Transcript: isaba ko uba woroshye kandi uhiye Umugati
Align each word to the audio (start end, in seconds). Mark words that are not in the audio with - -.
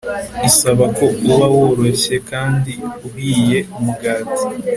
isaba 0.49 0.85
ko 0.97 1.05
uba 1.31 1.47
woroshye 1.55 2.15
kandi 2.29 2.71
uhiye 3.07 3.59
Umugati 3.77 4.41